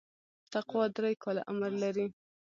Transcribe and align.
تقوا 0.51 0.83
درې 0.95 1.11
کاله 1.23 1.41
عمر 1.49 1.71
لري. 1.83 2.07